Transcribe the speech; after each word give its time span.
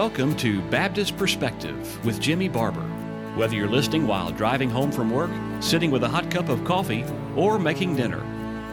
welcome 0.00 0.34
to 0.34 0.62
Baptist 0.70 1.14
Perspective 1.18 2.06
with 2.06 2.22
Jimmy 2.22 2.48
Barber. 2.48 2.88
Whether 3.36 3.54
you're 3.54 3.68
listening 3.68 4.06
while 4.06 4.32
driving 4.32 4.70
home 4.70 4.90
from 4.90 5.10
work, 5.10 5.30
sitting 5.60 5.90
with 5.90 6.02
a 6.04 6.08
hot 6.08 6.30
cup 6.30 6.48
of 6.48 6.64
coffee, 6.64 7.04
or 7.36 7.58
making 7.58 7.96
dinner, 7.96 8.24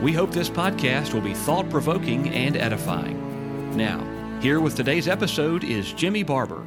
we 0.02 0.14
hope 0.14 0.32
this 0.32 0.50
podcast 0.50 1.14
will 1.14 1.20
be 1.20 1.34
thought 1.34 1.70
provoking 1.70 2.30
and 2.30 2.56
edifying. 2.56 3.76
Now, 3.76 4.08
here 4.40 4.62
with 4.62 4.78
today's 4.78 5.10
episode 5.10 5.66
is 5.66 5.92
Jimmy 5.92 6.24
Barber. 6.24 6.66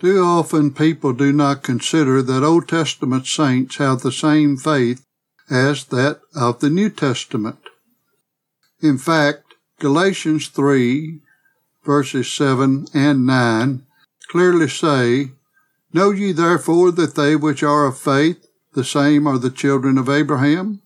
Too 0.00 0.22
often 0.22 0.72
people 0.72 1.12
do 1.12 1.30
not 1.30 1.62
consider 1.62 2.22
that 2.22 2.42
Old 2.42 2.68
Testament 2.68 3.26
saints 3.26 3.76
have 3.76 4.00
the 4.00 4.12
same 4.12 4.56
faith 4.56 5.04
as 5.50 5.84
that 5.88 6.22
of 6.34 6.60
the 6.60 6.70
New 6.70 6.88
Testament. 6.88 7.60
In 8.80 8.96
fact, 8.96 9.56
Galatians 9.78 10.48
3 10.48 11.20
verses 11.84 12.30
7 12.32 12.86
and 12.94 13.26
9 13.26 13.86
clearly 14.28 14.68
say, 14.68 15.32
Know 15.92 16.10
ye 16.10 16.32
therefore 16.32 16.92
that 16.92 17.14
they 17.14 17.34
which 17.36 17.62
are 17.62 17.86
of 17.86 17.98
faith, 17.98 18.46
the 18.74 18.84
same 18.84 19.26
are 19.26 19.38
the 19.38 19.50
children 19.50 19.98
of 19.98 20.08
Abraham? 20.08 20.82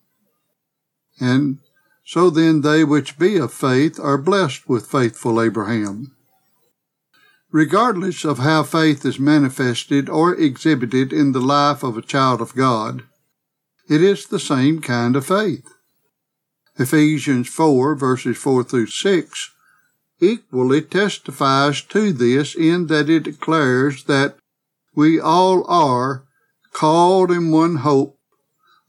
And 1.19 1.59
so 2.03 2.29
then 2.29 2.61
they 2.61 2.83
which 2.83 3.17
be 3.17 3.37
of 3.37 3.53
faith 3.53 3.99
are 3.99 4.17
blessed 4.17 4.67
with 4.67 4.87
faithful 4.87 5.41
Abraham. 5.41 6.15
Regardless 7.51 8.25
of 8.25 8.39
how 8.39 8.63
faith 8.63 9.05
is 9.05 9.19
manifested 9.19 10.09
or 10.09 10.35
exhibited 10.35 11.13
in 11.13 11.31
the 11.31 11.39
life 11.39 11.83
of 11.83 11.97
a 11.97 12.01
child 12.01 12.41
of 12.41 12.55
God, 12.55 13.03
it 13.87 14.01
is 14.01 14.27
the 14.27 14.39
same 14.39 14.81
kind 14.81 15.15
of 15.15 15.25
faith. 15.25 15.67
Ephesians 16.77 17.47
4 17.47 17.95
verses 17.95 18.37
4 18.37 18.63
through 18.63 18.87
6 18.87 19.54
equally 20.31 20.81
testifies 20.81 21.81
to 21.81 22.11
this 22.11 22.55
in 22.55 22.87
that 22.87 23.09
it 23.09 23.23
declares 23.23 24.05
that 24.05 24.37
we 24.95 25.19
all 25.19 25.65
are 25.69 26.23
called 26.71 27.31
in 27.31 27.51
one 27.51 27.77
hope 27.77 28.17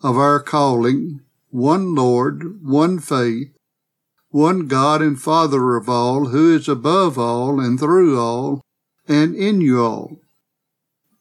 of 0.02 0.16
our 0.16 0.40
calling, 0.40 1.20
one 1.50 1.94
Lord, 1.94 2.62
one 2.62 2.98
faith, 2.98 3.48
one 4.30 4.66
God 4.66 5.00
and 5.00 5.20
Father 5.20 5.76
of 5.76 5.88
all, 5.88 6.26
who 6.26 6.54
is 6.54 6.68
above 6.68 7.18
all 7.18 7.60
and 7.60 7.78
through 7.78 8.20
all 8.20 8.62
and 9.08 9.34
in 9.34 9.60
you 9.60 9.82
all. 9.82 10.18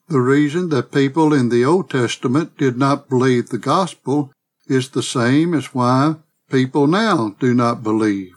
The 0.08 0.22
reason 0.22 0.70
that 0.70 0.92
people 0.92 1.34
in 1.34 1.50
the 1.50 1.66
Old 1.66 1.90
Testament 1.90 2.58
did 2.58 2.78
not 2.78 3.10
believe 3.10 3.50
the 3.50 3.58
gospel 3.58 4.32
is 4.68 4.90
the 4.90 5.04
same 5.04 5.54
as 5.54 5.74
why 5.74 6.16
people 6.50 6.88
now 6.88 7.36
do 7.40 7.54
not 7.54 7.84
believe. 7.84 8.36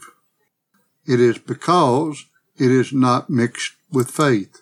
It 1.09 1.21
is 1.21 1.39
because 1.39 2.27
it 2.59 2.71
is 2.71 2.93
not 2.93 3.31
mixed 3.31 3.73
with 3.91 4.11
faith. 4.11 4.61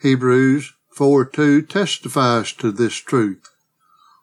Hebrews 0.00 0.72
4 0.92 1.26
2 1.26 1.60
testifies 1.60 2.54
to 2.54 2.72
this 2.72 2.94
truth. 2.94 3.50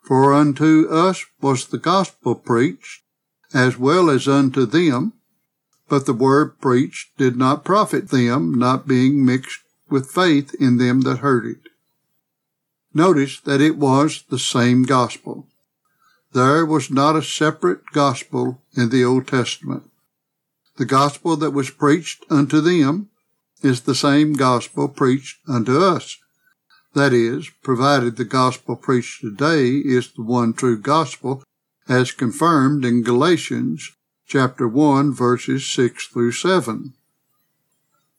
For 0.03 0.33
unto 0.33 0.87
us 0.89 1.23
was 1.41 1.67
the 1.67 1.77
gospel 1.77 2.33
preached, 2.33 3.03
as 3.53 3.77
well 3.77 4.09
as 4.09 4.27
unto 4.27 4.65
them, 4.65 5.13
but 5.87 6.07
the 6.07 6.13
word 6.13 6.59
preached 6.59 7.15
did 7.15 7.37
not 7.37 7.63
profit 7.63 8.09
them, 8.09 8.55
not 8.57 8.87
being 8.87 9.23
mixed 9.23 9.61
with 9.87 10.09
faith 10.09 10.55
in 10.55 10.77
them 10.77 11.01
that 11.01 11.19
heard 11.19 11.45
it. 11.45 11.69
Notice 12.91 13.39
that 13.41 13.61
it 13.61 13.77
was 13.77 14.23
the 14.29 14.39
same 14.39 14.81
gospel. 14.81 15.47
There 16.33 16.65
was 16.65 16.89
not 16.89 17.15
a 17.15 17.21
separate 17.21 17.81
gospel 17.93 18.63
in 18.75 18.89
the 18.89 19.05
Old 19.05 19.27
Testament. 19.27 19.91
The 20.77 20.85
gospel 20.85 21.37
that 21.37 21.51
was 21.51 21.69
preached 21.69 22.25
unto 22.29 22.59
them 22.59 23.09
is 23.61 23.81
the 23.81 23.95
same 23.95 24.33
gospel 24.33 24.87
preached 24.87 25.39
unto 25.47 25.79
us. 25.79 26.17
That 26.93 27.13
is, 27.13 27.49
provided 27.63 28.15
the 28.15 28.25
gospel 28.25 28.75
preached 28.75 29.21
today 29.21 29.77
is 29.77 30.11
the 30.11 30.21
one 30.21 30.53
true 30.53 30.77
gospel 30.77 31.43
as 31.87 32.11
confirmed 32.11 32.83
in 32.83 33.03
Galatians 33.03 33.91
chapter 34.27 34.67
1 34.67 35.13
verses 35.13 35.69
6 35.71 36.07
through 36.07 36.31
7. 36.31 36.93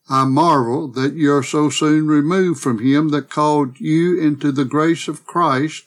I 0.09 0.25
marvel 0.25 0.89
that 0.89 1.15
you 1.15 1.33
are 1.33 1.43
so 1.43 1.69
soon 1.69 2.07
removed 2.07 2.61
from 2.61 2.79
him 2.79 3.09
that 3.09 3.29
called 3.29 3.81
you 3.81 4.21
into 4.21 4.53
the 4.53 4.65
grace 4.65 5.09
of 5.09 5.27
Christ 5.27 5.85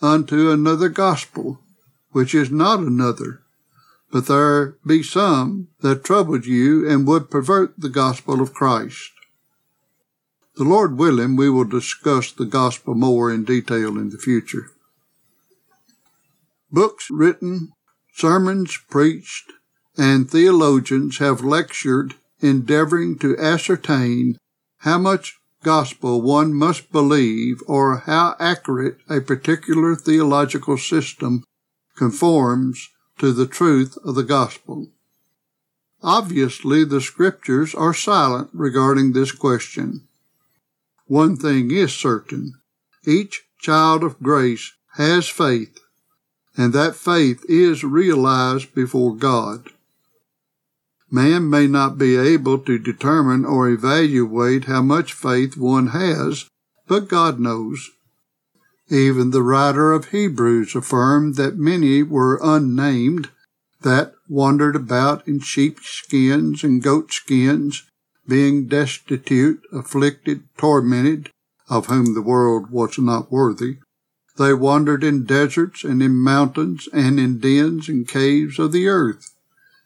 unto 0.00 0.50
another 0.50 0.88
gospel, 0.88 1.60
which 2.10 2.34
is 2.34 2.50
not 2.50 2.80
another, 2.80 3.41
but 4.12 4.26
there 4.26 4.76
be 4.86 5.02
some 5.02 5.68
that 5.80 6.04
troubled 6.04 6.44
you 6.44 6.88
and 6.88 7.06
would 7.06 7.30
pervert 7.30 7.72
the 7.78 7.88
gospel 7.88 8.42
of 8.42 8.52
Christ. 8.52 9.10
The 10.56 10.64
Lord 10.64 10.98
willing, 10.98 11.34
we 11.34 11.48
will 11.48 11.64
discuss 11.64 12.30
the 12.30 12.44
gospel 12.44 12.94
more 12.94 13.32
in 13.32 13.44
detail 13.44 13.96
in 13.96 14.10
the 14.10 14.18
future. 14.18 14.66
Books 16.70 17.08
written, 17.10 17.72
sermons 18.14 18.78
preached, 18.90 19.50
and 19.96 20.30
theologians 20.30 21.18
have 21.18 21.40
lectured 21.40 22.14
endeavoring 22.40 23.18
to 23.20 23.38
ascertain 23.38 24.36
how 24.78 24.98
much 24.98 25.38
gospel 25.62 26.20
one 26.20 26.52
must 26.52 26.92
believe 26.92 27.62
or 27.66 27.98
how 27.98 28.36
accurate 28.38 28.98
a 29.08 29.20
particular 29.20 29.94
theological 29.94 30.76
system 30.76 31.44
conforms 31.96 32.90
to 33.22 33.32
the 33.32 33.46
truth 33.46 33.96
of 34.04 34.16
the 34.16 34.24
gospel. 34.24 34.88
Obviously, 36.02 36.82
the 36.82 37.00
scriptures 37.00 37.72
are 37.72 37.94
silent 37.94 38.50
regarding 38.52 39.12
this 39.12 39.30
question. 39.30 40.08
One 41.06 41.36
thing 41.36 41.70
is 41.70 41.94
certain. 41.94 42.54
Each 43.06 43.44
child 43.60 44.02
of 44.02 44.20
grace 44.20 44.72
has 44.96 45.28
faith, 45.28 45.78
and 46.56 46.72
that 46.72 46.96
faith 46.96 47.44
is 47.48 47.84
realized 47.84 48.74
before 48.74 49.14
God. 49.14 49.68
Man 51.08 51.48
may 51.48 51.68
not 51.68 51.96
be 51.96 52.16
able 52.16 52.58
to 52.58 52.76
determine 52.76 53.44
or 53.44 53.68
evaluate 53.68 54.64
how 54.64 54.82
much 54.82 55.12
faith 55.12 55.56
one 55.56 55.88
has, 55.88 56.46
but 56.88 57.06
God 57.06 57.38
knows. 57.38 57.88
Even 58.92 59.30
the 59.30 59.42
writer 59.42 59.90
of 59.90 60.08
Hebrews 60.08 60.74
affirmed 60.74 61.36
that 61.36 61.56
many 61.56 62.02
were 62.02 62.38
unnamed, 62.42 63.30
that 63.80 64.12
wandered 64.28 64.76
about 64.76 65.26
in 65.26 65.40
sheepskins 65.40 66.62
and 66.62 66.82
goatskins, 66.82 67.84
being 68.28 68.66
destitute, 68.66 69.62
afflicted, 69.72 70.42
tormented, 70.58 71.30
of 71.70 71.86
whom 71.86 72.12
the 72.12 72.20
world 72.20 72.70
was 72.70 72.98
not 72.98 73.32
worthy. 73.32 73.78
They 74.36 74.52
wandered 74.52 75.02
in 75.02 75.24
deserts 75.24 75.84
and 75.84 76.02
in 76.02 76.16
mountains 76.16 76.86
and 76.92 77.18
in 77.18 77.38
dens 77.38 77.88
and 77.88 78.06
caves 78.06 78.58
of 78.58 78.72
the 78.72 78.88
earth. 78.88 79.34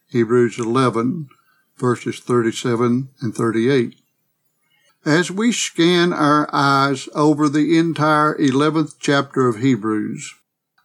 Hebrews 0.08 0.58
11 0.58 1.28
verses 1.78 2.18
37 2.18 3.10
and 3.20 3.34
38. 3.34 4.00
As 5.06 5.30
we 5.30 5.52
scan 5.52 6.12
our 6.12 6.50
eyes 6.52 7.08
over 7.14 7.48
the 7.48 7.78
entire 7.78 8.36
11th 8.38 8.96
chapter 8.98 9.46
of 9.46 9.60
Hebrews, 9.60 10.34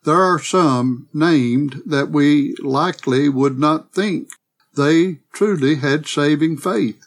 there 0.04 0.22
are 0.22 0.38
some 0.38 1.08
named 1.12 1.82
that 1.88 2.12
we 2.12 2.56
likely 2.62 3.30
would 3.30 3.58
not 3.58 3.96
think 3.96 4.30
they 4.76 5.22
truly 5.34 5.78
had 5.78 6.06
saving 6.06 6.58
faith. 6.58 7.04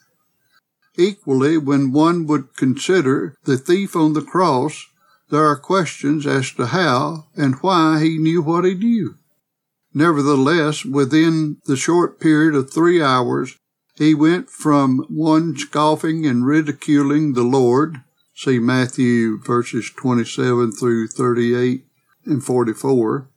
Equally, 0.98 1.56
when 1.56 1.92
one 1.92 2.26
would 2.26 2.56
consider 2.56 3.36
the 3.44 3.58
thief 3.58 3.94
on 3.94 4.14
the 4.14 4.20
cross, 4.20 4.84
there 5.30 5.46
are 5.46 5.56
questions 5.56 6.26
as 6.26 6.50
to 6.54 6.66
how 6.66 7.26
and 7.36 7.54
why 7.60 8.00
he 8.02 8.18
knew 8.18 8.42
what 8.42 8.64
he 8.64 8.74
knew. 8.74 9.14
Nevertheless, 9.94 10.84
within 10.84 11.58
the 11.66 11.76
short 11.76 12.18
period 12.18 12.56
of 12.56 12.72
three 12.72 13.00
hours, 13.00 13.56
he 13.96 14.14
went 14.14 14.50
from 14.50 15.06
one 15.08 15.56
scoffing 15.56 16.26
and 16.26 16.46
ridiculing 16.46 17.34
the 17.34 17.42
Lord, 17.42 18.02
see 18.34 18.58
Matthew 18.58 19.38
verses 19.38 19.90
27 19.96 20.72
through 20.72 21.08
38 21.08 21.84
and 22.24 22.42
44, 22.42 23.28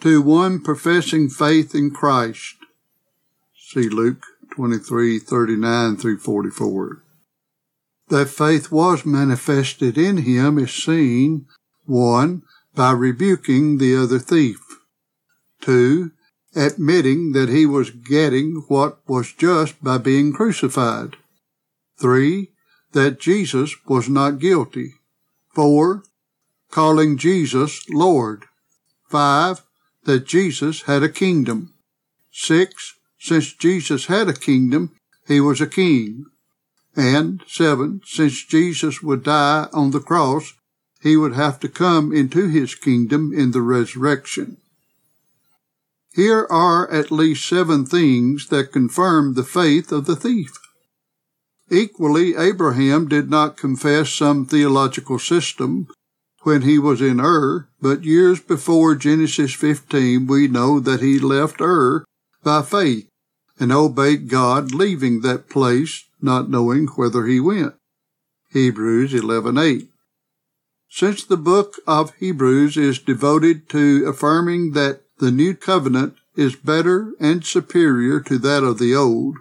to 0.00 0.20
one 0.20 0.60
professing 0.60 1.28
faith 1.28 1.74
in 1.74 1.90
Christ, 1.90 2.56
see 3.56 3.88
Luke 3.88 4.22
23, 4.54 5.18
39 5.18 5.96
through 5.96 6.18
44. 6.18 7.02
That 8.08 8.28
faith 8.28 8.70
was 8.70 9.06
manifested 9.06 9.96
in 9.96 10.18
him 10.18 10.58
is 10.58 10.74
seen, 10.74 11.46
one, 11.86 12.42
by 12.74 12.92
rebuking 12.92 13.78
the 13.78 13.96
other 13.96 14.18
thief, 14.18 14.58
two, 15.62 16.10
admitting 16.54 17.32
that 17.32 17.48
he 17.48 17.66
was 17.66 17.90
getting 17.90 18.64
what 18.68 18.98
was 19.08 19.32
just 19.32 19.82
by 19.82 19.98
being 19.98 20.32
crucified. 20.32 21.16
Three, 21.98 22.50
that 22.92 23.20
Jesus 23.20 23.74
was 23.86 24.08
not 24.08 24.38
guilty. 24.38 24.94
Four, 25.54 26.04
calling 26.70 27.16
Jesus 27.16 27.88
Lord. 27.88 28.44
Five, 29.08 29.62
that 30.04 30.26
Jesus 30.26 30.82
had 30.82 31.02
a 31.02 31.08
kingdom. 31.08 31.74
Six, 32.30 32.94
since 33.18 33.52
Jesus 33.52 34.06
had 34.06 34.28
a 34.28 34.34
kingdom, 34.34 34.92
he 35.26 35.40
was 35.40 35.60
a 35.60 35.66
king. 35.66 36.26
And 36.96 37.42
seven, 37.46 38.00
since 38.04 38.44
Jesus 38.44 39.02
would 39.02 39.22
die 39.22 39.68
on 39.72 39.92
the 39.92 40.00
cross, 40.00 40.54
he 41.00 41.16
would 41.16 41.34
have 41.34 41.58
to 41.60 41.68
come 41.68 42.12
into 42.12 42.48
his 42.48 42.74
kingdom 42.74 43.32
in 43.32 43.52
the 43.52 43.62
resurrection. 43.62 44.58
Here 46.14 46.46
are 46.50 46.90
at 46.90 47.10
least 47.10 47.48
seven 47.48 47.86
things 47.86 48.48
that 48.48 48.72
confirm 48.72 49.34
the 49.34 49.44
faith 49.44 49.92
of 49.92 50.04
the 50.04 50.16
thief. 50.16 50.52
Equally, 51.70 52.36
Abraham 52.36 53.08
did 53.08 53.30
not 53.30 53.56
confess 53.56 54.10
some 54.10 54.44
theological 54.44 55.18
system 55.18 55.88
when 56.42 56.62
he 56.62 56.78
was 56.78 57.00
in 57.00 57.18
Ur, 57.18 57.68
but 57.80 58.04
years 58.04 58.40
before 58.40 58.94
Genesis 58.94 59.54
15, 59.54 60.26
we 60.26 60.48
know 60.48 60.80
that 60.80 61.00
he 61.00 61.18
left 61.18 61.60
Ur 61.60 62.04
by 62.42 62.62
faith 62.62 63.08
and 63.58 63.72
obeyed 63.72 64.28
God, 64.28 64.74
leaving 64.74 65.20
that 65.20 65.48
place, 65.48 66.04
not 66.20 66.50
knowing 66.50 66.88
whither 66.88 67.26
he 67.26 67.40
went. 67.40 67.74
Hebrews 68.50 69.14
11:8. 69.14 69.88
Since 70.90 71.24
the 71.24 71.38
book 71.38 71.76
of 71.86 72.12
Hebrews 72.18 72.76
is 72.76 72.98
devoted 72.98 73.68
to 73.70 74.04
affirming 74.06 74.72
that 74.72 75.01
the 75.22 75.30
new 75.30 75.54
covenant 75.54 76.16
is 76.34 76.56
better 76.56 77.12
and 77.20 77.44
superior 77.44 78.18
to 78.18 78.38
that 78.38 78.64
of 78.64 78.80
the 78.80 78.92
old, 78.92 79.36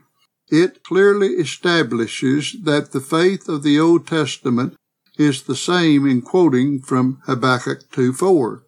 it 0.48 0.84
clearly 0.84 1.30
establishes 1.30 2.56
that 2.62 2.92
the 2.92 3.00
faith 3.02 3.50
of 3.50 3.64
the 3.64 3.80
Old 3.80 4.06
Testament 4.06 4.76
is 5.18 5.42
the 5.42 5.56
same 5.56 6.06
in 6.06 6.22
quoting 6.22 6.80
from 6.80 7.18
Habakkuk 7.26 7.90
2:4. 7.92 8.62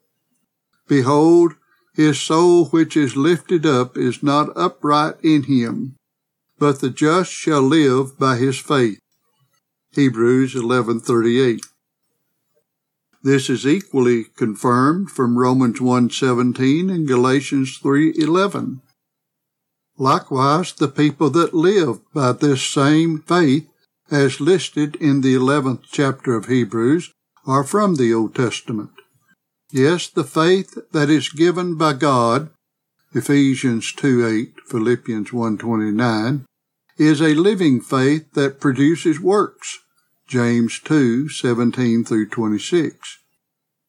Behold, 0.88 1.54
his 1.94 2.20
soul 2.20 2.66
which 2.70 2.98
is 2.98 3.16
lifted 3.16 3.64
up 3.64 3.96
is 3.96 4.24
not 4.24 4.50
upright 4.56 5.18
in 5.22 5.44
him, 5.44 5.96
but 6.58 6.80
the 6.80 6.90
just 6.90 7.32
shall 7.32 7.62
live 7.62 8.18
by 8.18 8.38
his 8.38 8.58
faith. 8.58 8.98
Hebrews 9.92 10.56
11:38. 10.56 11.62
This 13.24 13.50
is 13.50 13.66
equally 13.66 14.26
confirmed 14.36 15.10
from 15.10 15.38
Romans 15.38 15.80
1:17 15.80 16.90
and 16.90 17.08
Galatians 17.08 17.80
3:11. 17.82 18.82
Likewise, 19.98 20.74
the 20.74 20.90
people 20.90 21.30
that 21.30 21.54
live 21.54 22.02
by 22.14 22.34
this 22.34 22.62
same 22.62 23.20
faith 23.20 23.68
as 24.12 24.42
listed 24.42 24.96
in 24.98 25.22
the 25.22 25.34
11th 25.34 25.84
chapter 25.92 26.36
of 26.36 26.46
Hebrews, 26.46 27.12
are 27.46 27.64
from 27.64 27.96
the 27.96 28.14
Old 28.14 28.36
Testament. 28.36 28.92
Yes, 29.72 30.08
the 30.08 30.24
faith 30.24 30.78
that 30.92 31.10
is 31.10 31.30
given 31.30 31.76
by 31.76 31.94
God, 31.94 32.52
Ephesians 33.14 33.92
2:8, 33.94 34.54
Philippians 34.68 35.32
1.29, 35.32 36.46
is 36.98 37.22
a 37.22 37.34
living 37.34 37.82
faith 37.82 38.32
that 38.34 38.60
produces 38.60 39.20
works, 39.20 39.80
James 40.28 40.80
2 40.80 41.30
17 41.30 42.04
through 42.04 42.30
26. 42.30 43.20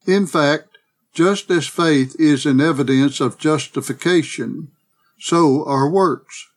In 0.07 0.27
fact, 0.27 0.79
just 1.13 1.51
as 1.51 1.67
faith 1.67 2.17
is 2.19 2.45
an 2.45 2.61
evidence 2.61 3.21
of 3.21 3.39
justification, 3.39 4.73
so 5.19 5.65
are 5.65 5.89
works. 5.89 6.49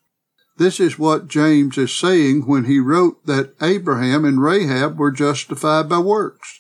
This 0.58 0.80
is 0.80 0.98
what 0.98 1.28
James 1.28 1.78
is 1.78 1.96
saying 1.96 2.48
when 2.48 2.66
he 2.66 2.80
wrote 2.80 3.24
that 3.28 3.54
Abraham 3.62 4.26
and 4.26 4.42
Rahab 4.42 4.98
were 4.98 5.12
justified 5.12 5.88
by 5.88 6.00
works. 6.00 6.60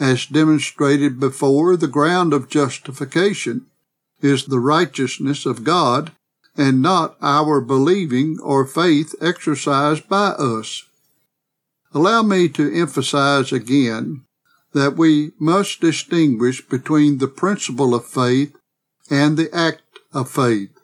As 0.00 0.26
demonstrated 0.26 1.20
before, 1.20 1.76
the 1.76 1.86
ground 1.86 2.32
of 2.32 2.50
justification 2.50 3.66
is 4.20 4.46
the 4.46 4.60
righteousness 4.60 5.46
of 5.46 5.64
God 5.64 6.12
and 6.56 6.82
not 6.82 7.16
our 7.22 7.60
believing 7.60 8.38
or 8.42 8.66
faith 8.66 9.14
exercised 9.20 10.08
by 10.08 10.28
us. 10.30 10.85
Allow 11.96 12.24
me 12.24 12.50
to 12.50 12.74
emphasize 12.74 13.52
again 13.52 14.26
that 14.74 14.98
we 14.98 15.32
must 15.40 15.80
distinguish 15.80 16.60
between 16.60 17.16
the 17.16 17.26
principle 17.26 17.94
of 17.94 18.04
faith 18.04 18.54
and 19.08 19.38
the 19.38 19.48
act 19.50 19.80
of 20.12 20.28
faith 20.28 20.78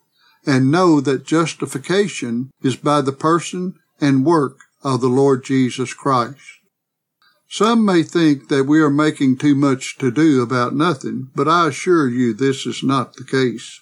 and 0.46 0.70
know 0.70 1.02
that 1.02 1.26
justification 1.26 2.50
is 2.62 2.76
by 2.76 3.02
the 3.02 3.12
person 3.12 3.74
and 4.00 4.24
work 4.24 4.56
of 4.82 5.02
the 5.02 5.10
Lord 5.10 5.44
Jesus 5.44 5.92
Christ. 5.92 6.40
Some 7.46 7.84
may 7.84 8.02
think 8.02 8.48
that 8.48 8.64
we 8.64 8.80
are 8.80 8.88
making 8.88 9.36
too 9.36 9.54
much 9.54 9.98
to 9.98 10.10
do 10.10 10.40
about 10.40 10.74
nothing, 10.74 11.28
but 11.34 11.46
I 11.46 11.68
assure 11.68 12.08
you 12.08 12.32
this 12.32 12.64
is 12.64 12.82
not 12.82 13.16
the 13.16 13.24
case. 13.24 13.80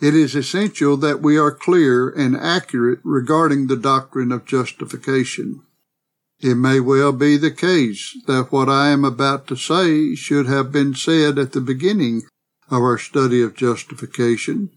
It 0.00 0.14
is 0.14 0.34
essential 0.34 0.96
that 0.96 1.20
we 1.20 1.36
are 1.36 1.52
clear 1.52 2.08
and 2.08 2.34
accurate 2.34 3.00
regarding 3.04 3.66
the 3.66 3.76
doctrine 3.76 4.32
of 4.32 4.46
justification. 4.46 5.60
It 6.40 6.54
may 6.54 6.78
well 6.78 7.12
be 7.12 7.36
the 7.36 7.50
case 7.50 8.16
that 8.26 8.52
what 8.52 8.68
I 8.68 8.90
am 8.90 9.04
about 9.04 9.48
to 9.48 9.56
say 9.56 10.14
should 10.14 10.46
have 10.46 10.70
been 10.70 10.94
said 10.94 11.38
at 11.38 11.52
the 11.52 11.60
beginning 11.60 12.22
of 12.70 12.82
our 12.82 12.98
study 12.98 13.42
of 13.42 13.56
justification, 13.56 14.70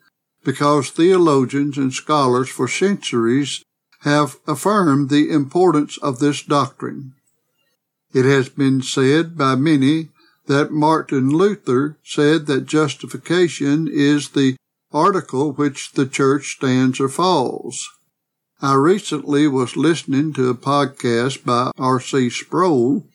because 0.44 0.90
theologians 0.90 1.78
and 1.78 1.94
scholars 1.94 2.50
for 2.50 2.68
centuries 2.68 3.64
have 4.00 4.38
affirmed 4.48 5.10
the 5.10 5.30
importance 5.30 6.00
of 6.00 6.18
this 6.18 6.42
doctrine. 6.42 7.14
It 8.14 8.26
has 8.26 8.50
been 8.50 8.82
said 8.82 9.38
by 9.38 9.56
many 9.56 10.10
that 10.48 10.72
Martin 10.72 11.30
Luther 11.30 11.98
said 12.04 12.48
that 12.48 12.66
justification 12.66 13.88
is 13.88 14.30
the 14.30 14.56
article 14.92 15.54
which 15.54 15.92
the 15.94 16.08
church 16.08 16.56
stands 16.56 17.00
or 17.00 17.08
falls. 17.08 17.88
I 18.64 18.76
recently 18.76 19.48
was 19.48 19.76
listening 19.76 20.34
to 20.34 20.52
a 20.52 20.54
podcast 20.54 21.44
by 21.44 21.72
R.C. 21.80 22.30
Sproul 22.30 23.08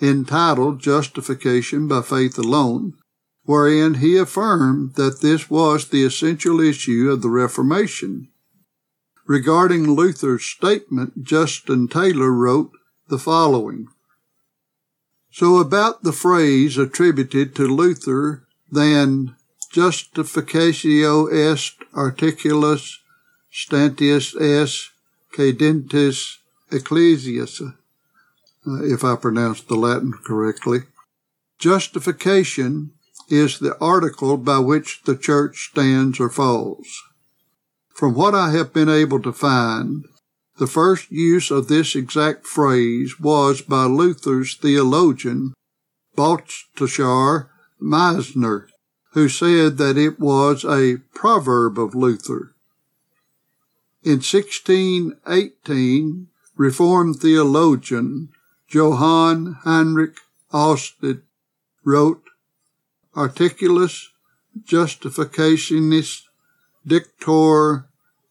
entitled 0.00 0.80
Justification 0.80 1.86
by 1.86 2.00
Faith 2.00 2.38
Alone, 2.38 2.94
wherein 3.44 3.94
he 3.94 4.16
affirmed 4.16 4.94
that 4.94 5.20
this 5.20 5.50
was 5.50 5.88
the 5.88 6.02
essential 6.02 6.60
issue 6.60 7.10
of 7.10 7.20
the 7.20 7.28
Reformation. 7.28 8.28
Regarding 9.26 9.90
Luther's 9.90 10.46
statement, 10.46 11.22
Justin 11.24 11.88
Taylor 11.88 12.32
wrote 12.32 12.70
the 13.08 13.18
following. 13.18 13.88
So 15.30 15.58
about 15.58 16.04
the 16.04 16.12
phrase 16.12 16.78
attributed 16.78 17.54
to 17.56 17.66
Luther, 17.66 18.46
then 18.70 19.36
justificatio 19.70 21.30
est 21.30 21.74
articulus 21.94 23.00
stantius 23.56 24.34
est 24.38 24.90
cadentis 25.36 26.38
ecclesias, 26.70 27.60
uh, 27.60 28.82
if 28.82 29.04
I 29.04 29.16
pronounced 29.16 29.68
the 29.68 29.76
Latin 29.76 30.14
correctly. 30.24 30.80
Justification 31.58 32.92
is 33.28 33.58
the 33.58 33.76
article 33.78 34.36
by 34.36 34.58
which 34.58 35.02
the 35.04 35.16
church 35.16 35.70
stands 35.70 36.18
or 36.18 36.30
falls. 36.30 37.02
From 37.94 38.14
what 38.14 38.34
I 38.34 38.50
have 38.52 38.72
been 38.72 38.88
able 38.88 39.20
to 39.22 39.32
find, 39.32 40.04
the 40.58 40.66
first 40.66 41.10
use 41.10 41.50
of 41.50 41.68
this 41.68 41.94
exact 41.94 42.46
phrase 42.46 43.20
was 43.20 43.60
by 43.60 43.84
Luther's 43.84 44.54
theologian, 44.54 45.52
Balthasar 46.14 47.50
Meisner, 47.80 48.68
who 49.12 49.28
said 49.28 49.76
that 49.78 49.98
it 49.98 50.18
was 50.18 50.64
a 50.64 50.98
proverb 51.14 51.78
of 51.78 51.94
Luther. 51.94 52.55
In 54.06 54.22
1618, 54.22 56.28
Reformed 56.56 57.16
theologian 57.16 58.28
Johann 58.68 59.56
Heinrich 59.64 60.18
Alsted 60.52 61.22
wrote 61.84 62.22
articulus 63.16 64.10
justificationis 64.62 66.22
dictor 66.86 67.86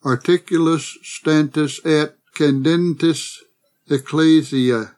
articulus 0.05 0.97
stantis 1.03 1.85
et 1.85 2.15
cadentis 2.33 3.39
ecclesia. 3.89 4.95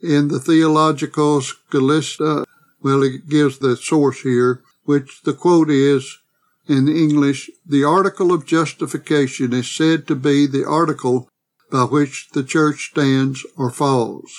In 0.00 0.28
the 0.28 0.40
Theological 0.40 1.42
Scholista, 1.42 2.46
well, 2.80 3.02
it 3.02 3.28
gives 3.28 3.58
the 3.58 3.76
source 3.76 4.22
here, 4.22 4.62
which 4.84 5.20
the 5.24 5.34
quote 5.34 5.68
is 5.68 6.21
in 6.68 6.88
English, 6.88 7.50
the 7.66 7.84
article 7.84 8.32
of 8.32 8.46
justification 8.46 9.52
is 9.52 9.70
said 9.70 10.06
to 10.06 10.14
be 10.14 10.46
the 10.46 10.64
article 10.64 11.28
by 11.70 11.84
which 11.84 12.28
the 12.32 12.44
church 12.44 12.90
stands 12.90 13.44
or 13.56 13.70
falls. 13.70 14.32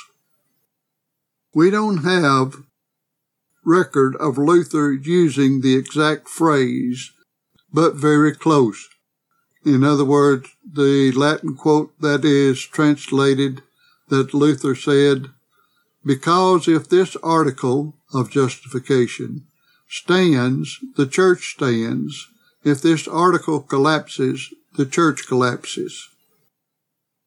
We 1.53 1.69
don't 1.69 2.03
have 2.03 2.63
record 3.65 4.15
of 4.17 4.37
Luther 4.37 4.91
using 4.91 5.61
the 5.61 5.75
exact 5.75 6.29
phrase, 6.29 7.11
but 7.71 7.95
very 7.95 8.33
close. 8.33 8.87
In 9.65 9.83
other 9.83 10.05
words, 10.05 10.49
the 10.65 11.11
Latin 11.11 11.55
quote 11.55 11.93
that 11.99 12.25
is 12.25 12.61
translated 12.61 13.61
that 14.09 14.33
Luther 14.33 14.75
said, 14.75 15.27
because 16.05 16.67
if 16.67 16.89
this 16.89 17.15
article 17.17 17.95
of 18.13 18.29
justification 18.29 19.47
stands, 19.87 20.79
the 20.95 21.07
church 21.07 21.53
stands. 21.55 22.27
If 22.63 22.81
this 22.81 23.07
article 23.07 23.61
collapses, 23.61 24.53
the 24.75 24.85
church 24.85 25.27
collapses. 25.27 26.09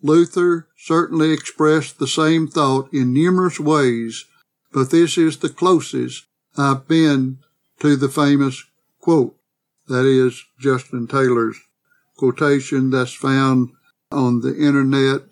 Luther 0.02 0.68
certainly 0.78 1.32
expressed 1.32 1.98
the 1.98 2.06
same 2.06 2.48
thought 2.48 2.92
in 2.92 3.12
numerous 3.12 3.58
ways, 3.58 4.24
but 4.72 4.90
this 4.90 5.18
is 5.18 5.38
the 5.38 5.48
closest 5.48 6.24
I've 6.56 6.86
been 6.86 7.38
to 7.80 7.96
the 7.96 8.08
famous 8.08 8.64
quote. 9.00 9.36
That 9.88 10.06
is 10.06 10.44
Justin 10.58 11.06
Taylor's 11.06 11.58
quotation 12.16 12.90
that's 12.90 13.14
found 13.14 13.70
on 14.10 14.40
the 14.40 14.56
internet 14.56 15.22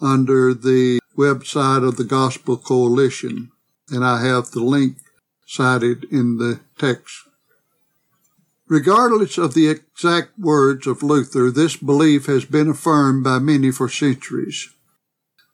under 0.00 0.54
the 0.54 1.00
website 1.16 1.86
of 1.86 1.96
the 1.96 2.04
Gospel 2.04 2.56
Coalition. 2.56 3.50
And 3.90 4.04
I 4.04 4.24
have 4.24 4.50
the 4.50 4.62
link 4.62 4.96
cited 5.52 6.04
in 6.10 6.38
the 6.38 6.60
text. 6.78 7.28
Regardless 8.68 9.36
of 9.36 9.52
the 9.52 9.68
exact 9.68 10.38
words 10.38 10.86
of 10.86 11.02
Luther, 11.02 11.50
this 11.50 11.76
belief 11.76 12.24
has 12.24 12.46
been 12.46 12.70
affirmed 12.70 13.22
by 13.22 13.38
many 13.38 13.70
for 13.70 13.86
centuries. 13.86 14.70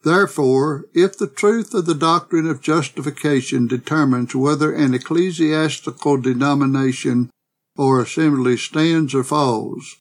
Therefore, 0.05 0.85
if 0.95 1.19
the 1.19 1.27
truth 1.27 1.75
of 1.75 1.87
the 1.87 1.97
doctrine 1.97 2.49
of 2.49 2.63
justification 2.63 3.67
determines 3.67 4.37
whether 4.37 4.73
an 4.73 4.95
ecclesiastical 4.95 6.19
denomination 6.19 7.31
or 7.77 8.01
assembly 8.01 8.57
stands 8.57 9.17
or 9.17 9.25
falls, 9.25 9.97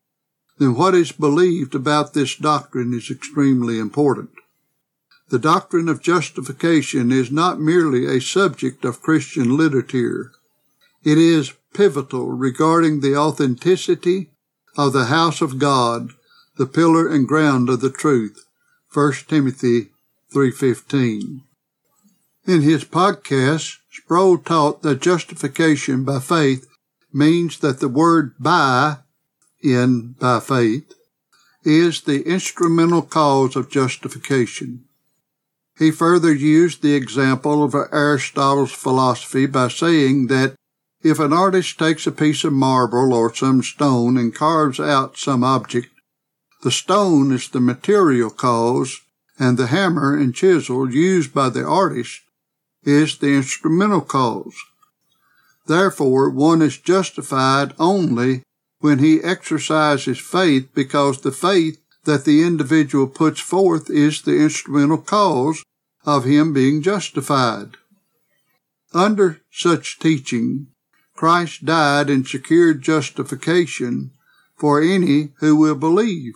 then 0.59 0.75
what 0.75 0.93
is 0.93 1.11
believed 1.11 1.73
about 1.73 2.13
this 2.13 2.35
doctrine 2.35 2.93
is 2.93 3.09
extremely 3.09 3.79
important. 3.79 4.29
The 5.29 5.39
doctrine 5.39 5.89
of 5.89 6.01
justification 6.01 7.11
is 7.11 7.31
not 7.31 7.59
merely 7.59 8.05
a 8.05 8.21
subject 8.21 8.85
of 8.85 9.01
Christian 9.01 9.57
literature. 9.57 10.31
It 11.03 11.17
is 11.17 11.53
pivotal 11.73 12.31
regarding 12.31 13.01
the 13.01 13.17
authenticity 13.17 14.29
of 14.77 14.93
the 14.93 15.05
house 15.05 15.41
of 15.41 15.59
God, 15.59 16.11
the 16.55 16.65
pillar 16.65 17.09
and 17.09 17.27
ground 17.27 17.67
of 17.67 17.81
the 17.81 17.89
truth. 17.89 18.45
1 18.93 19.27
Timothy 19.27 19.91
3:15. 20.33 21.43
In 22.45 22.61
his 22.61 22.85
podcast, 22.85 23.77
Sproul 23.91 24.37
taught 24.37 24.81
that 24.83 25.01
justification 25.01 26.05
by 26.05 26.19
faith 26.19 26.67
means 27.11 27.59
that 27.59 27.81
the 27.81 27.89
word 27.89 28.33
by 28.39 28.99
in 29.61 30.15
by 30.19 30.39
faith 30.39 30.93
is 31.65 32.01
the 32.01 32.21
instrumental 32.25 33.01
cause 33.01 33.57
of 33.57 33.69
justification. 33.69 34.85
He 35.77 35.91
further 35.91 36.33
used 36.33 36.81
the 36.81 36.95
example 36.95 37.63
of 37.63 37.75
Aristotle's 37.75 38.71
philosophy 38.71 39.45
by 39.45 39.67
saying 39.67 40.27
that 40.27 40.55
if 41.03 41.19
an 41.19 41.31
artist 41.31 41.77
takes 41.77 42.07
a 42.07 42.11
piece 42.11 42.43
of 42.43 42.53
marble 42.53 43.13
or 43.13 43.33
some 43.33 43.61
stone 43.61 44.17
and 44.17 44.33
carves 44.33 44.79
out 44.79 45.17
some 45.17 45.43
object, 45.43 45.89
the 46.63 46.71
stone 46.71 47.31
is 47.31 47.49
the 47.49 47.59
material 47.59 48.31
cause 48.31 48.99
and 49.37 49.57
the 49.57 49.67
hammer 49.67 50.17
and 50.17 50.33
chisel 50.33 50.91
used 50.91 51.33
by 51.33 51.49
the 51.49 51.63
artist 51.63 52.21
is 52.83 53.19
the 53.19 53.35
instrumental 53.35 54.01
cause. 54.01 54.55
Therefore, 55.67 56.29
one 56.29 56.61
is 56.63 56.77
justified 56.77 57.73
only 57.77 58.41
when 58.79 58.99
he 58.99 59.21
exercises 59.21 60.17
faith 60.17 60.69
because 60.73 61.21
the 61.21 61.31
faith 61.31 61.79
that 62.07 62.23
the 62.23 62.41
individual 62.41 63.05
puts 63.05 63.41
forth 63.41 63.89
is 63.89 64.21
the 64.21 64.37
instrumental 64.37 64.97
cause 64.97 65.61
of 66.05 66.23
him 66.23 66.53
being 66.53 66.81
justified. 66.81 67.75
Under 68.93 69.41
such 69.51 69.99
teaching, 69.99 70.67
Christ 71.17 71.65
died 71.65 72.09
and 72.09 72.25
secured 72.25 72.81
justification 72.81 74.11
for 74.55 74.81
any 74.81 75.33
who 75.39 75.57
will 75.57 75.75
believe. 75.75 76.35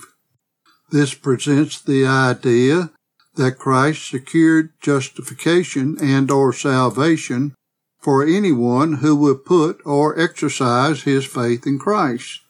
This 0.91 1.13
presents 1.13 1.81
the 1.81 2.05
idea 2.05 2.91
that 3.35 3.57
Christ 3.57 4.09
secured 4.09 4.73
justification 4.81 5.97
and 6.01 6.29
or 6.29 6.51
salvation 6.51 7.55
for 8.01 8.25
anyone 8.25 8.95
who 8.95 9.15
will 9.15 9.37
put 9.37 9.79
or 9.85 10.19
exercise 10.19 11.03
his 11.03 11.25
faith 11.25 11.65
in 11.65 11.79
Christ. 11.79 12.40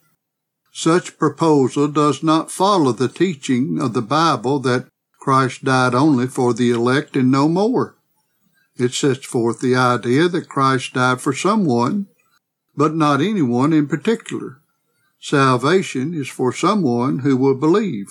Such 0.72 1.18
proposal 1.18 1.90
does 1.90 2.24
not 2.24 2.50
follow 2.50 2.94
the 2.94 3.10
teaching 3.10 3.80
of 3.82 3.94
the 3.94 4.02
Bible 4.02 4.60
that 4.60 4.88
Christ 5.20 5.66
died 5.66 5.94
only 5.94 6.28
for 6.28 6.54
the 6.54 6.72
elect 6.72 7.16
and 7.16 7.30
no 7.30 7.48
more. 7.48 7.96
It 8.78 8.94
sets 8.94 9.26
forth 9.26 9.60
the 9.60 9.76
idea 9.76 10.28
that 10.30 10.50
Christ 10.50 10.94
died 10.94 11.22
for 11.22 11.34
someone, 11.34 12.08
but 12.76 12.96
not 12.96 13.22
anyone 13.22 13.74
in 13.74 13.88
particular. 13.88 14.62
Salvation 15.20 16.14
is 16.14 16.30
for 16.30 16.52
someone 16.54 17.20
who 17.20 17.38
will 17.38 17.54
believe. 17.54 18.08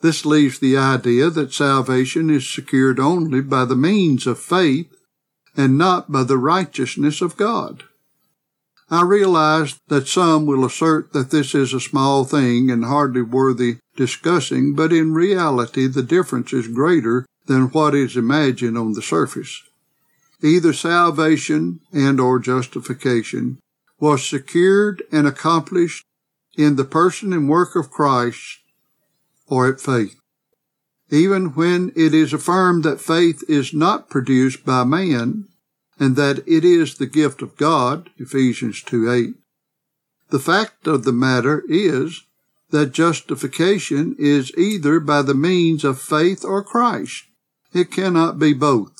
This 0.00 0.26
leaves 0.26 0.58
the 0.58 0.76
idea 0.76 1.30
that 1.30 1.52
salvation 1.52 2.28
is 2.28 2.52
secured 2.52 2.98
only 2.98 3.40
by 3.40 3.64
the 3.64 3.76
means 3.76 4.26
of 4.26 4.40
faith 4.40 4.92
and 5.56 5.78
not 5.78 6.10
by 6.10 6.24
the 6.24 6.38
righteousness 6.38 7.20
of 7.20 7.36
God. 7.36 7.84
I 8.92 9.00
realize 9.00 9.80
that 9.88 10.06
some 10.06 10.44
will 10.44 10.66
assert 10.66 11.14
that 11.14 11.30
this 11.30 11.54
is 11.54 11.72
a 11.72 11.80
small 11.80 12.26
thing 12.26 12.70
and 12.70 12.84
hardly 12.84 13.22
worthy 13.22 13.78
discussing, 13.96 14.74
but 14.74 14.92
in 14.92 15.14
reality 15.14 15.86
the 15.86 16.02
difference 16.02 16.52
is 16.52 16.68
greater 16.68 17.24
than 17.46 17.70
what 17.70 17.94
is 17.94 18.18
imagined 18.18 18.76
on 18.76 18.92
the 18.92 19.00
surface. 19.00 19.62
Either 20.42 20.74
salvation 20.74 21.80
and 21.90 22.20
or 22.20 22.38
justification 22.38 23.60
was 23.98 24.28
secured 24.28 25.02
and 25.10 25.26
accomplished 25.26 26.04
in 26.58 26.76
the 26.76 26.84
person 26.84 27.32
and 27.32 27.48
work 27.48 27.74
of 27.74 27.90
Christ 27.90 28.58
or 29.46 29.72
at 29.72 29.80
faith. 29.80 30.20
Even 31.08 31.54
when 31.54 31.92
it 31.96 32.12
is 32.12 32.34
affirmed 32.34 32.84
that 32.84 33.00
faith 33.00 33.42
is 33.48 33.72
not 33.72 34.10
produced 34.10 34.66
by 34.66 34.84
man, 34.84 35.48
and 35.98 36.16
that 36.16 36.42
it 36.46 36.64
is 36.64 36.96
the 36.96 37.06
gift 37.06 37.42
of 37.42 37.56
God, 37.56 38.10
Ephesians 38.18 38.82
2 38.82 39.10
8. 39.10 39.34
The 40.30 40.38
fact 40.38 40.86
of 40.86 41.04
the 41.04 41.12
matter 41.12 41.62
is 41.68 42.22
that 42.70 42.92
justification 42.92 44.16
is 44.18 44.50
either 44.56 44.98
by 44.98 45.22
the 45.22 45.34
means 45.34 45.84
of 45.84 46.00
faith 46.00 46.44
or 46.44 46.64
Christ. 46.64 47.24
It 47.74 47.90
cannot 47.90 48.38
be 48.38 48.52
both. 48.52 48.92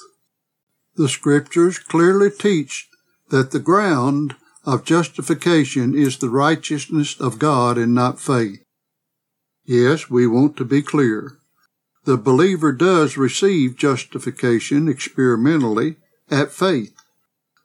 The 0.97 1.09
scriptures 1.09 1.79
clearly 1.79 2.31
teach 2.31 2.89
that 3.31 3.51
the 3.51 3.59
ground 3.59 4.37
of 4.65 4.85
justification 4.85 5.95
is 5.95 6.19
the 6.19 6.29
righteousness 6.29 7.19
of 7.19 7.39
God 7.39 7.79
and 7.79 7.95
not 7.95 8.21
faith. 8.21 8.63
Yes, 9.65 10.11
we 10.11 10.27
want 10.27 10.57
to 10.59 10.65
be 10.65 10.83
clear. 10.83 11.39
The 12.05 12.17
believer 12.17 12.73
does 12.73 13.17
receive 13.17 13.77
justification 13.77 14.89
experimentally 14.89 15.97
at 16.33 16.51
faith. 16.51 16.95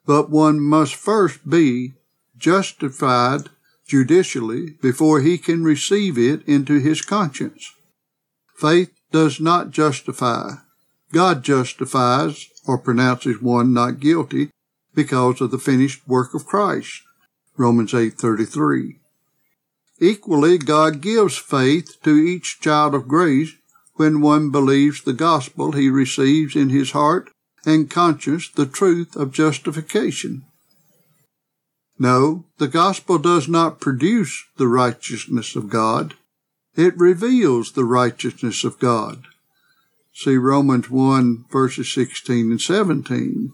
But 0.06 0.30
one 0.30 0.60
must 0.60 0.94
first 0.94 1.48
be 1.48 1.94
justified 2.36 3.48
judicially 3.86 4.76
before 4.82 5.20
he 5.20 5.38
can 5.38 5.64
receive 5.64 6.18
it 6.18 6.46
into 6.46 6.78
his 6.78 7.00
conscience. 7.00 7.72
Faith 8.56 8.92
does 9.10 9.40
not 9.40 9.70
justify. 9.70 10.52
God 11.12 11.42
justifies 11.42 12.48
or 12.66 12.76
pronounces 12.76 13.40
one 13.40 13.72
not 13.72 13.98
guilty 13.98 14.50
because 14.94 15.40
of 15.40 15.50
the 15.50 15.58
finished 15.58 16.06
work 16.06 16.34
of 16.34 16.44
Christ. 16.44 17.02
Romans 17.56 17.94
8:33. 17.94 18.98
Equally, 20.00 20.58
God 20.58 21.00
gives 21.00 21.36
faith 21.38 21.96
to 22.04 22.14
each 22.16 22.60
child 22.60 22.94
of 22.94 23.08
grace 23.08 23.52
when 23.94 24.20
one 24.20 24.50
believes 24.50 25.02
the 25.02 25.12
gospel 25.12 25.72
he 25.72 25.88
receives 25.88 26.54
in 26.54 26.68
his 26.68 26.92
heart 26.92 27.30
and 27.68 27.90
conscience 27.90 28.48
the 28.48 28.64
truth 28.64 29.14
of 29.14 29.30
justification. 29.30 30.42
No, 31.98 32.46
the 32.56 32.66
gospel 32.66 33.18
does 33.18 33.46
not 33.46 33.78
produce 33.78 34.44
the 34.56 34.66
righteousness 34.66 35.54
of 35.54 35.68
God. 35.68 36.14
It 36.76 36.96
reveals 36.96 37.72
the 37.72 37.84
righteousness 37.84 38.64
of 38.64 38.78
God. 38.78 39.24
See 40.14 40.38
Romans 40.38 40.88
1 40.88 41.44
verses 41.50 41.92
16 41.92 42.50
and 42.52 42.60
17. 42.60 43.52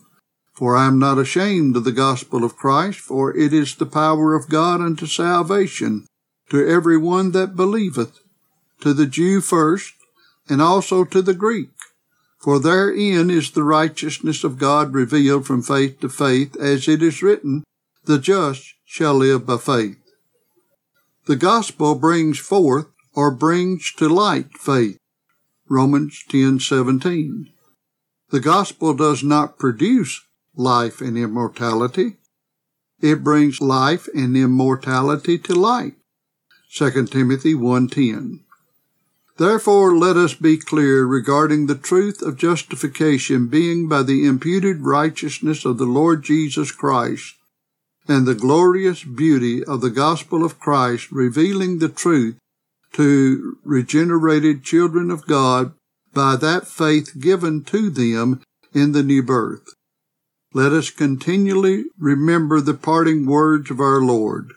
For 0.52 0.76
I 0.76 0.86
am 0.86 1.00
not 1.00 1.18
ashamed 1.18 1.76
of 1.76 1.82
the 1.82 1.90
gospel 1.90 2.44
of 2.44 2.56
Christ, 2.56 3.00
for 3.00 3.36
it 3.36 3.52
is 3.52 3.74
the 3.74 3.84
power 3.86 4.36
of 4.36 4.48
God 4.48 4.80
unto 4.80 5.06
salvation 5.06 6.06
to 6.50 6.64
every 6.64 6.96
one 6.96 7.32
that 7.32 7.56
believeth, 7.56 8.20
to 8.80 8.94
the 8.94 9.06
Jew 9.06 9.40
first, 9.40 9.94
and 10.48 10.62
also 10.62 11.02
to 11.04 11.20
the 11.20 11.34
Greek. 11.34 11.73
For 12.44 12.60
therein 12.60 13.30
is 13.30 13.52
the 13.52 13.62
righteousness 13.62 14.44
of 14.44 14.58
God 14.58 14.92
revealed 14.92 15.46
from 15.46 15.62
faith 15.62 16.00
to 16.00 16.10
faith, 16.10 16.54
as 16.56 16.86
it 16.86 17.02
is 17.02 17.22
written, 17.22 17.64
the 18.04 18.18
just 18.18 18.74
shall 18.84 19.14
live 19.14 19.46
by 19.46 19.56
faith. 19.56 19.96
The 21.24 21.36
gospel 21.36 21.94
brings 21.94 22.38
forth 22.38 22.88
or 23.14 23.30
brings 23.30 23.90
to 23.94 24.10
light 24.10 24.58
faith. 24.58 24.98
Romans 25.70 26.22
10:17. 26.28 27.48
The 28.28 28.40
gospel 28.40 28.92
does 28.92 29.24
not 29.24 29.58
produce 29.58 30.20
life 30.54 31.00
and 31.00 31.16
immortality. 31.16 32.18
It 33.00 33.24
brings 33.24 33.62
life 33.62 34.06
and 34.14 34.36
immortality 34.36 35.38
to 35.38 35.54
light. 35.54 35.96
2 36.68 37.10
Timothy 37.10 37.54
1:10. 37.54 38.43
Therefore, 39.36 39.96
let 39.96 40.16
us 40.16 40.34
be 40.34 40.56
clear 40.56 41.04
regarding 41.04 41.66
the 41.66 41.74
truth 41.74 42.22
of 42.22 42.36
justification 42.36 43.48
being 43.48 43.88
by 43.88 44.02
the 44.04 44.26
imputed 44.26 44.82
righteousness 44.82 45.64
of 45.64 45.78
the 45.78 45.86
Lord 45.86 46.22
Jesus 46.22 46.70
Christ, 46.70 47.34
and 48.06 48.26
the 48.26 48.34
glorious 48.34 49.02
beauty 49.02 49.64
of 49.64 49.80
the 49.80 49.90
gospel 49.90 50.44
of 50.44 50.60
Christ 50.60 51.10
revealing 51.10 51.78
the 51.78 51.88
truth 51.88 52.36
to 52.92 53.58
regenerated 53.64 54.62
children 54.62 55.10
of 55.10 55.26
God 55.26 55.74
by 56.12 56.36
that 56.36 56.68
faith 56.68 57.18
given 57.18 57.64
to 57.64 57.90
them 57.90 58.40
in 58.72 58.92
the 58.92 59.02
new 59.02 59.22
birth. 59.22 59.66
Let 60.52 60.70
us 60.70 60.90
continually 60.90 61.86
remember 61.98 62.60
the 62.60 62.74
parting 62.74 63.26
words 63.26 63.68
of 63.72 63.80
our 63.80 64.00
Lord. 64.00 64.52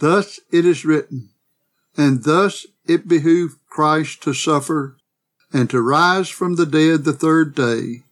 Thus 0.00 0.40
it 0.50 0.66
is 0.66 0.84
written, 0.84 1.28
and 1.96 2.24
thus 2.24 2.66
it 2.86 3.08
behooved 3.08 3.56
Christ 3.68 4.22
to 4.22 4.32
suffer 4.32 4.96
and 5.52 5.68
to 5.70 5.80
rise 5.80 6.28
from 6.28 6.56
the 6.56 6.66
dead 6.66 7.04
the 7.04 7.12
third 7.12 7.54
day, 7.54 8.02